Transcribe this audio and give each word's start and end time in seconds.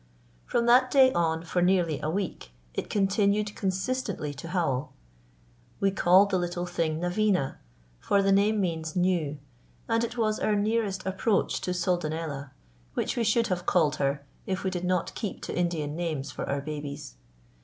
From 0.47 0.65
that 0.65 0.89
day 0.89 1.13
on 1.13 1.43
for 1.45 1.61
nearly 1.61 1.99
a 2.01 2.09
week 2.09 2.53
it 2.73 2.89
continued 2.89 3.55
consistently 3.55 4.33
to 4.33 4.47
howl. 4.47 4.93
We 5.79 5.91
called 5.91 6.31
the 6.31 6.39
little 6.39 6.65
thing 6.65 6.99
Naveena, 6.99 7.57
for 7.99 8.23
the 8.23 8.31
name 8.31 8.59
means 8.59 8.95
"new"; 8.95 9.37
and 9.87 10.03
it 10.03 10.17
was 10.17 10.39
our 10.39 10.55
nearest 10.55 11.05
approach 11.05 11.61
to 11.61 11.69
Soldanella, 11.71 12.49
which 12.95 13.15
we 13.15 13.23
should 13.23 13.45
have 13.49 13.67
called 13.67 13.97
her 13.97 14.25
if 14.47 14.63
we 14.63 14.71
did 14.71 14.85
not 14.85 15.13
keep 15.13 15.39
to 15.43 15.55
Indian 15.55 15.95
names 15.95 16.31
for 16.31 16.49
our 16.49 16.61
babies. 16.61 17.17